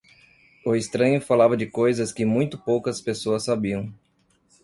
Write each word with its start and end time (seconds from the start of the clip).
O 0.65 0.75
estranho 0.75 1.21
falava 1.21 1.55
de 1.55 1.67
coisas 1.67 2.11
que 2.11 2.25
muito 2.25 2.57
poucas 2.57 2.99
pessoas 2.99 3.45
sabiam. 3.45 3.93